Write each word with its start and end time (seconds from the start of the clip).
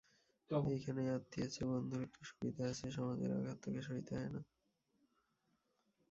এইখানেই 0.69 1.09
আত্মীয়ের 1.09 1.49
চেয়ে 1.49 1.69
বন্ধুর 1.71 2.01
একটু 2.03 2.21
সুবিধা 2.23 2.63
আছে, 2.65 2.85
সমাজের 2.91 3.31
আঘাত 3.31 3.57
তাকে 3.63 3.81
সইতে 3.81 4.11
হয় 4.15 4.31
না। 4.35 4.41